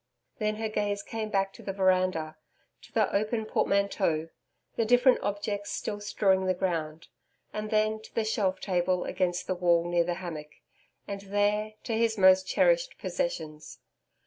Then 0.39 0.55
her 0.55 0.67
gaze 0.67 1.03
came 1.03 1.29
back 1.29 1.53
to 1.53 1.61
the 1.61 1.73
veranda. 1.73 2.35
To 2.81 2.91
the 2.91 3.15
open 3.15 3.45
portmanteaux; 3.45 4.29
the 4.75 4.83
different 4.83 5.19
objects 5.21 5.73
still 5.73 6.01
strewing 6.01 6.47
the 6.47 6.55
ground; 6.55 7.07
and 7.53 7.69
then 7.69 8.01
to 8.01 8.15
the 8.15 8.23
shelf 8.23 8.59
table 8.59 9.03
against 9.05 9.45
the 9.45 9.53
wall 9.53 9.87
near 9.87 10.03
the 10.03 10.15
hammock, 10.15 10.53
and, 11.07 11.21
there, 11.21 11.75
to 11.83 11.95
his 11.95 12.17
most 12.17 12.47
cherished 12.47 12.97
possessions. 12.97 13.77